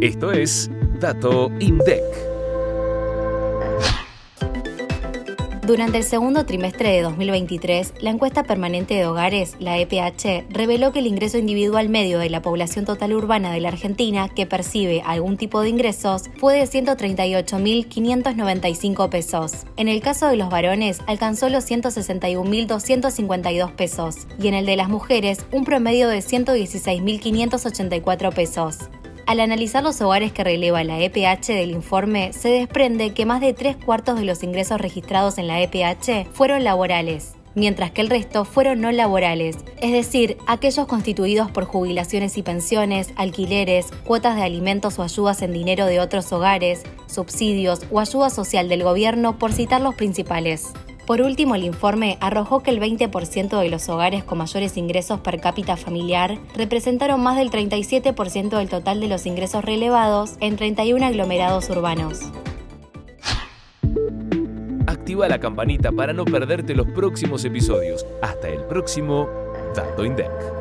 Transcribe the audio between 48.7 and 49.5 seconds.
gobierno,